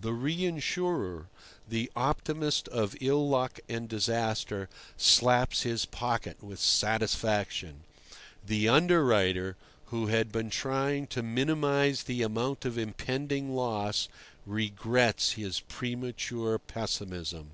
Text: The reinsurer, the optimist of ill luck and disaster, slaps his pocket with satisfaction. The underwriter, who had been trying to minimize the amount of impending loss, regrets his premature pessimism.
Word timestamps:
The 0.00 0.12
reinsurer, 0.14 1.26
the 1.68 1.90
optimist 1.94 2.66
of 2.68 2.96
ill 2.98 3.28
luck 3.28 3.60
and 3.68 3.90
disaster, 3.90 4.70
slaps 4.96 5.64
his 5.64 5.84
pocket 5.84 6.42
with 6.42 6.58
satisfaction. 6.58 7.82
The 8.42 8.70
underwriter, 8.70 9.58
who 9.88 10.06
had 10.06 10.32
been 10.32 10.48
trying 10.48 11.08
to 11.08 11.22
minimize 11.22 12.04
the 12.04 12.22
amount 12.22 12.64
of 12.64 12.78
impending 12.78 13.54
loss, 13.54 14.08
regrets 14.46 15.32
his 15.32 15.60
premature 15.60 16.58
pessimism. 16.58 17.50